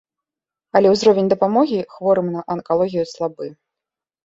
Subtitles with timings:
[0.79, 3.55] Але ўзровень дапамогі хворым на анкалогію слабы.